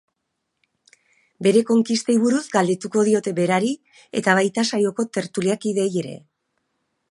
[1.47, 3.71] Bere konkistei buruz galdetuko diote berari
[4.23, 6.19] eta baita saioko tertulakideei ere.